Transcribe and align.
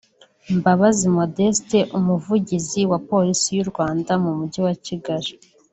Mbabazi 0.57 1.05
Modeste; 1.17 1.79
umuvugizi 1.97 2.81
wa 2.91 2.99
Polisi 3.09 3.47
y’u 3.57 3.67
Rwanda 3.71 4.11
mu 4.23 4.31
mujyi 4.37 4.59
wa 4.67 4.75
Kigali 4.85 5.31